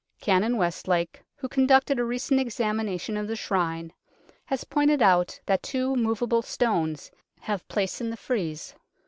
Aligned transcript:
Canon 0.19 0.57
Westlake, 0.57 1.21
who 1.35 1.47
conducted 1.47 1.99
a 1.99 2.03
recent 2.03 2.39
examination 2.39 3.15
of 3.17 3.27
the 3.27 3.35
Shrine, 3.35 3.93
has 4.45 4.63
pointed 4.63 4.99
out 4.99 5.39
that 5.45 5.61
two 5.61 5.95
movable 5.95 6.41
stones 6.41 7.11
have 7.41 7.67
place 7.69 8.01
in 8.01 8.09
the 8.09 8.17
frieze. 8.17 8.73